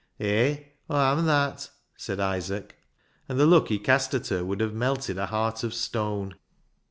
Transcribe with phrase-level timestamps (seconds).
[0.17, 2.75] ""Hay, Aw am that," said Isaac,
[3.29, 6.33] and the look he cast at her would have melted a heart of stone.